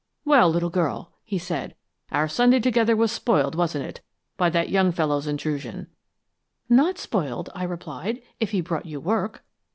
[0.25, 1.75] "'Well, little girl!' he said.
[2.11, 4.01] 'Our Sunday together was spoiled, wasn't it,
[4.35, 5.91] by that young fellow's intrusion?'
[6.67, 9.43] "'Not spoiled,' I replied, 'if he brought you work.'